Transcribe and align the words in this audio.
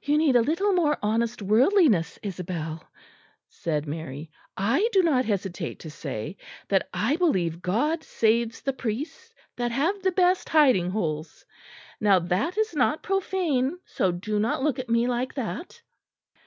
"You 0.00 0.16
need 0.16 0.36
a 0.36 0.40
little 0.42 0.72
more 0.72 0.96
honest 1.02 1.42
worldliness, 1.42 2.18
Isabel," 2.22 2.82
said 3.46 3.86
Mary. 3.86 4.30
"I 4.56 4.88
do 4.90 5.02
not 5.02 5.26
hesitate 5.26 5.80
to 5.80 5.90
say 5.90 6.38
that 6.68 6.88
I 6.94 7.16
believe 7.16 7.60
God 7.60 8.02
saves 8.02 8.62
the 8.62 8.72
priests 8.72 9.34
that 9.58 9.70
have 9.70 10.00
the 10.02 10.12
best 10.12 10.48
hiding 10.48 10.88
holes. 10.92 11.44
Now 12.00 12.18
that 12.20 12.56
is 12.56 12.74
not 12.74 13.02
profane, 13.02 13.78
so 13.84 14.10
do 14.12 14.38
not 14.40 14.62
look 14.62 14.78
at 14.78 14.88
me 14.88 15.06
like 15.06 15.34
that." 15.34 15.82